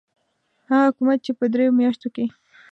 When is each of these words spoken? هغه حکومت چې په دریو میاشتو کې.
هغه 0.69 0.83
حکومت 0.89 1.19
چې 1.25 1.31
په 1.37 1.45
دریو 1.53 1.77
میاشتو 1.79 2.07
کې. 2.15 2.25